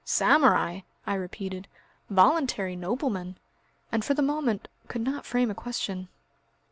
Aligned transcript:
"Samurai!" 0.03 0.79
I 1.05 1.13
repeated, 1.13 1.67
"voluntary 2.09 2.75
noblemen!" 2.75 3.37
and 3.91 4.03
for 4.03 4.15
the 4.15 4.23
moment 4.23 4.67
could 4.87 5.01
not 5.03 5.27
frame 5.27 5.51
a 5.51 5.53
question. 5.53 6.07